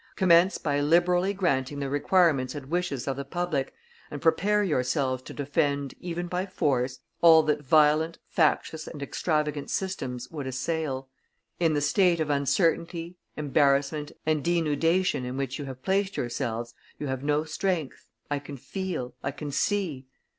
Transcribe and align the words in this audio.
Commence 0.15 0.57
by 0.57 0.79
liberally 0.81 1.31
granting 1.31 1.77
the 1.77 1.87
requirements 1.87 2.55
and 2.55 2.71
wishes 2.71 3.07
of 3.07 3.15
the 3.17 3.23
public, 3.23 3.71
and 4.09 4.19
prepare 4.19 4.63
yourselves 4.63 5.21
to 5.21 5.31
defend, 5.31 5.93
even 5.99 6.25
by 6.25 6.43
force, 6.47 7.01
all 7.21 7.43
that 7.43 7.61
violent, 7.63 8.17
factious, 8.27 8.87
and 8.87 9.03
extravagant 9.03 9.69
systems 9.69 10.27
would 10.31 10.47
assail. 10.47 11.07
In 11.59 11.75
the 11.75 11.81
state 11.81 12.19
of 12.19 12.31
uncertainty, 12.31 13.17
embarrassment, 13.37 14.11
and 14.25 14.43
denudation 14.43 15.23
in 15.23 15.37
which 15.37 15.59
you 15.59 15.65
have 15.65 15.83
placed 15.83 16.17
yourselves, 16.17 16.73
you 16.97 17.05
have 17.05 17.23
no 17.23 17.43
strength, 17.43 18.07
I 18.31 18.39
can 18.39 18.57
feel, 18.57 19.13
I 19.21 19.29
can 19.29 19.51
see. 19.51 20.07